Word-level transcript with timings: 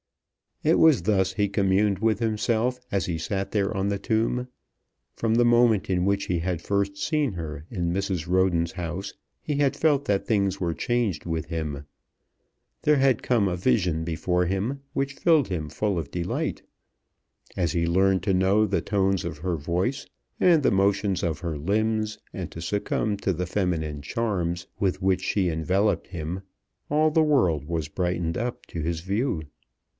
It 0.63 0.79
was 0.79 1.03
thus 1.03 1.33
he 1.33 1.47
communed 1.47 1.99
with 1.99 2.19
himself 2.19 2.79
as 2.91 3.05
he 3.05 3.19
sat 3.19 3.51
there 3.51 3.75
on 3.75 3.89
the 3.89 3.99
tomb. 3.99 4.47
From 5.15 5.35
the 5.35 5.45
moment 5.45 5.91
in 5.91 6.05
which 6.05 6.25
he 6.25 6.39
had 6.39 6.61
first 6.61 6.97
seen 6.97 7.33
her 7.33 7.65
in 7.69 7.93
Mrs. 7.93 8.27
Roden's 8.27 8.73
house 8.73 9.13
he 9.41 9.57
had 9.57 9.75
felt 9.75 10.05
that 10.05 10.25
things 10.25 10.59
were 10.59 10.73
changed 10.73 11.25
with 11.25 11.45
him. 11.47 11.85
There 12.81 12.97
had 12.97 13.21
come 13.23 13.47
a 13.47 13.55
vision 13.55 14.03
before 14.03 14.45
him 14.47 14.81
which 14.93 15.15
filled 15.15 15.47
him 15.49 15.69
full 15.69 15.99
of 15.99 16.09
delight. 16.11 16.63
As 17.57 17.71
he 17.71 17.85
learned 17.87 18.21
to 18.23 18.33
know 18.33 18.65
the 18.65 18.81
tones 18.81 19.23
of 19.23 19.39
her 19.39 19.55
voice, 19.55 20.07
and 20.39 20.63
the 20.63 20.71
motion 20.71 21.15
of 21.23 21.39
her 21.39 21.57
limbs, 21.57 22.17
and 22.33 22.51
to 22.51 22.61
succumb 22.61 23.17
to 23.17 23.33
the 23.33 23.47
feminine 23.47 24.01
charms 24.01 24.67
with 24.79 25.01
which 25.01 25.21
she 25.23 25.49
enveloped 25.49 26.07
him, 26.07 26.41
all 26.89 27.09
the 27.11 27.23
world 27.23 27.65
was 27.65 27.87
brightened 27.87 28.37
up 28.37 28.65
to 28.67 28.81
his 28.81 29.01
view. 29.01 29.43